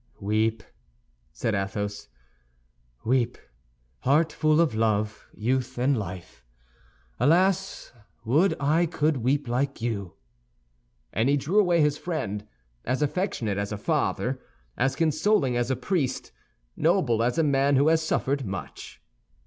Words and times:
"Weep," 0.19 0.63
said 1.31 1.53
Athos, 1.53 2.07
"weep, 3.05 3.37
heart 3.99 4.33
full 4.33 4.59
of 4.59 4.73
love, 4.73 5.27
youth, 5.31 5.77
and 5.77 5.95
life! 5.95 6.43
Alas, 7.19 7.93
would 8.25 8.55
I 8.59 8.87
could 8.87 9.17
weep 9.17 9.47
like 9.47 9.79
you!" 9.79 10.15
And 11.13 11.29
he 11.29 11.37
drew 11.37 11.59
away 11.59 11.81
his 11.81 11.99
friend, 11.99 12.47
as 12.83 13.03
affectionate 13.03 13.59
as 13.59 13.71
a 13.71 13.77
father, 13.77 14.41
as 14.75 14.95
consoling 14.95 15.55
as 15.55 15.69
a 15.69 15.75
priest, 15.75 16.31
noble 16.75 17.21
as 17.21 17.37
a 17.37 17.43
man 17.43 17.75
who 17.75 17.87
has 17.89 18.01
suffered 18.01 18.43
much. 18.43 19.03